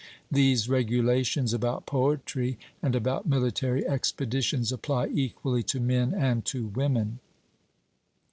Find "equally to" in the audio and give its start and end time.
5.13-5.79